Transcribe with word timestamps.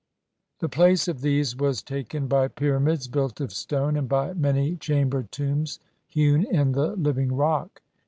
The 0.61 0.67
place 0.67 1.07
of 1.07 1.21
these 1.21 1.55
was 1.55 1.83
taken 1.83 2.25
by 2.27 2.47
pyramids 2.47 3.07
built 3.07 3.39
of 3.39 3.53
stone, 3.53 3.95
and 3.95 4.09
by 4.09 4.33
many 4.33 4.75
cham 4.75 5.11
bered 5.11 5.29
tombs 5.29 5.77
hewn 6.07 6.43
in 6.45 6.71
the 6.71 6.95
living 6.95 7.31
rock. 7.31 7.83